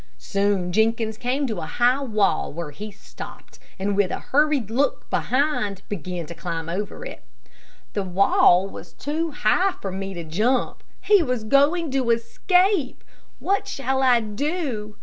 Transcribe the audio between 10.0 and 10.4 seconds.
to